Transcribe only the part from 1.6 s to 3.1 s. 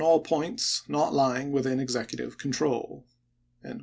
Executive control.